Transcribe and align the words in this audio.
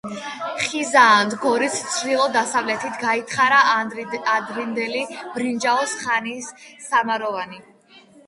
ხიზაანთ 0.67 1.33
გორის 1.41 1.75
ჩრდილო-დასავლეთით 1.95 2.95
გაითხარა 3.03 3.59
ადრინდელი 3.75 5.03
ბრინჯაოს 5.35 5.93
ხანის 6.03 6.49
სამაროვანი. 6.89 7.61